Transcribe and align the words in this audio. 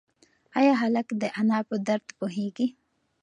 ایا 0.59 0.73
هلک 0.81 1.07
د 1.21 1.23
انا 1.39 1.59
په 1.69 1.75
درد 1.87 2.07
پوهېږي؟ 2.17 2.67